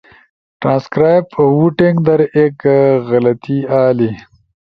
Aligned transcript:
ٹرانسکرائب 0.61 1.25
ووٹنگ 1.57 1.97
در 2.07 2.19
ایک 2.37 2.57
غلطی 3.09 3.57
آلی 3.83 4.11